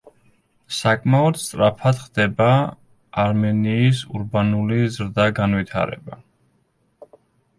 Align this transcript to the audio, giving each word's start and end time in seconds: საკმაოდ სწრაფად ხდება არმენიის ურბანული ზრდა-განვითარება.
საკმაოდ 0.77 1.35
სწრაფად 1.41 1.99
ხდება 2.05 2.47
არმენიის 3.23 4.01
ურბანული 4.19 4.79
ზრდა-განვითარება. 4.97 6.19